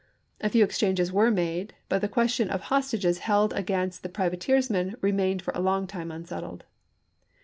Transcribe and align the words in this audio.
A 0.39 0.49
few 0.49 0.63
exchanges 0.63 1.11
were 1.11 1.29
made, 1.29 1.75
but 1.87 1.99
the 2.01 2.07
question 2.09 2.49
of 2.49 2.61
the 2.61 2.65
hostages 2.65 3.19
held 3.19 3.53
against 3.53 4.01
the 4.01 4.09
priva 4.09 4.35
teersmen 4.35 4.95
remained 4.99 5.43
for 5.43 5.53
a 5.55 5.61
long 5.61 5.85
time 5.85 6.09
unsettled. 6.09 6.63